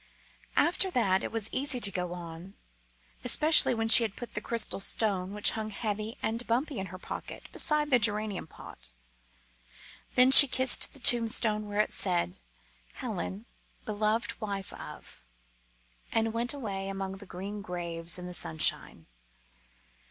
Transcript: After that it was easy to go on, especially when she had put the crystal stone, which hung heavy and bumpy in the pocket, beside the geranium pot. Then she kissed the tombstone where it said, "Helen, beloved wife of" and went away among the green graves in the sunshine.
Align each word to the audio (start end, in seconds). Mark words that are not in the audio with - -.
After 0.55 0.89
that 0.89 1.23
it 1.23 1.31
was 1.31 1.47
easy 1.51 1.79
to 1.79 1.91
go 1.91 2.11
on, 2.13 2.55
especially 3.23 3.75
when 3.75 3.87
she 3.87 4.03
had 4.03 4.15
put 4.15 4.33
the 4.33 4.41
crystal 4.41 4.79
stone, 4.79 5.31
which 5.31 5.51
hung 5.51 5.69
heavy 5.69 6.17
and 6.23 6.47
bumpy 6.47 6.79
in 6.79 6.87
the 6.91 6.97
pocket, 6.97 7.47
beside 7.51 7.91
the 7.91 7.99
geranium 7.99 8.47
pot. 8.47 8.93
Then 10.15 10.31
she 10.31 10.47
kissed 10.47 10.93
the 10.93 10.99
tombstone 10.99 11.67
where 11.67 11.81
it 11.81 11.93
said, 11.93 12.39
"Helen, 12.93 13.45
beloved 13.85 14.41
wife 14.41 14.73
of" 14.73 15.23
and 16.11 16.33
went 16.33 16.51
away 16.55 16.87
among 16.89 17.17
the 17.17 17.27
green 17.27 17.61
graves 17.61 18.17
in 18.17 18.25
the 18.25 18.33
sunshine. 18.33 19.05